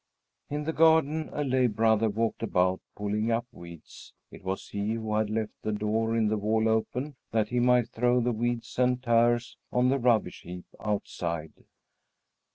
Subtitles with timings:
[0.49, 4.13] In the garden a lay brother walked about, pulling up weeds.
[4.31, 7.89] It was he who had left the door in the wall open, that he might
[7.89, 11.53] throw the weeds and tares on the rubbish heap outside.